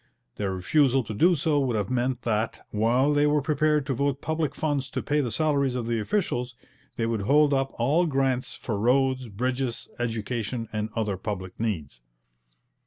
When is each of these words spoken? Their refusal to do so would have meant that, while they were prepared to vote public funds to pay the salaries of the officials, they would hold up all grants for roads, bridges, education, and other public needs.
Their 0.37 0.51
refusal 0.55 1.03
to 1.03 1.13
do 1.13 1.35
so 1.35 1.59
would 1.59 1.75
have 1.75 1.91
meant 1.91 2.23
that, 2.23 2.65
while 2.71 3.13
they 3.13 3.27
were 3.27 3.39
prepared 3.39 3.85
to 3.85 3.93
vote 3.93 4.19
public 4.19 4.55
funds 4.55 4.89
to 4.89 5.03
pay 5.03 5.21
the 5.21 5.29
salaries 5.31 5.75
of 5.75 5.85
the 5.85 5.99
officials, 5.99 6.55
they 6.95 7.05
would 7.05 7.21
hold 7.21 7.53
up 7.53 7.69
all 7.77 8.07
grants 8.07 8.55
for 8.55 8.79
roads, 8.79 9.27
bridges, 9.29 9.89
education, 9.99 10.67
and 10.73 10.89
other 10.95 11.17
public 11.17 11.53
needs. 11.59 12.01